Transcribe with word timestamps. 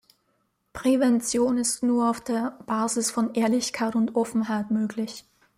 Prävention 0.73 1.59
ist 1.59 1.83
nur 1.83 2.09
auf 2.09 2.21
der 2.23 2.57
Basis 2.65 3.11
von 3.11 3.35
Ehrlichkeit 3.35 3.93
und 3.95 4.15
Offenheit 4.15 4.71
möglich. 4.71 5.25